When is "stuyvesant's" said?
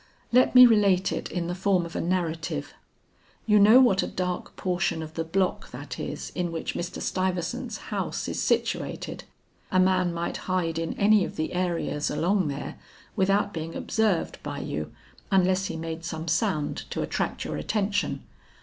6.99-7.77